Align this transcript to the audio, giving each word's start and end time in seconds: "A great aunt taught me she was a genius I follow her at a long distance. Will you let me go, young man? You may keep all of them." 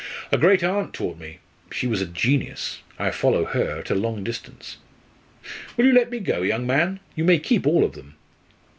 "A 0.31 0.37
great 0.39 0.63
aunt 0.63 0.93
taught 0.95 1.19
me 1.19 1.37
she 1.71 1.85
was 1.85 2.01
a 2.01 2.07
genius 2.07 2.79
I 2.97 3.11
follow 3.11 3.45
her 3.45 3.77
at 3.81 3.91
a 3.91 3.93
long 3.93 4.23
distance. 4.23 4.77
Will 5.77 5.85
you 5.85 5.93
let 5.93 6.09
me 6.09 6.17
go, 6.19 6.41
young 6.41 6.65
man? 6.65 6.99
You 7.15 7.23
may 7.23 7.37
keep 7.37 7.67
all 7.67 7.83
of 7.83 7.93
them." 7.93 8.15